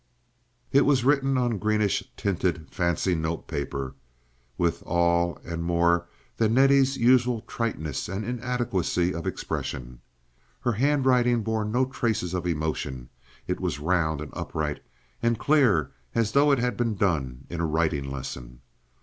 It 0.71 0.81
was 0.83 1.03
written 1.05 1.37
on 1.37 1.59
greenish 1.59 2.01
tinted 2.17 2.71
fancy 2.71 3.13
note 3.13 3.47
paper, 3.47 3.85
and 3.89 3.93
with 4.57 4.81
all 4.81 5.37
and 5.45 5.63
more 5.63 6.07
than 6.37 6.55
Nettie's 6.55 6.97
usual 6.97 7.41
triteness 7.41 8.09
and 8.09 8.25
inadequacy 8.25 9.13
of 9.13 9.27
expression. 9.27 10.01
Her 10.61 10.71
handwriting 10.71 11.43
bore 11.43 11.65
no 11.65 11.85
traces 11.85 12.33
of 12.33 12.47
emotion; 12.47 13.09
it 13.45 13.59
was 13.59 13.79
round 13.79 14.21
and 14.21 14.31
upright 14.33 14.81
and 15.21 15.37
clear 15.37 15.91
as 16.15 16.31
though 16.31 16.49
it 16.51 16.57
had 16.57 16.75
been 16.75 16.95
done 16.95 17.45
in 17.47 17.61
a 17.61 17.67
writing 17.67 18.09
lesson. 18.09 18.61